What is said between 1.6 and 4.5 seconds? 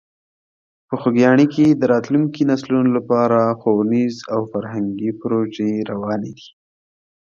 د راتلونکو نسلونو لپاره ښوونیزې او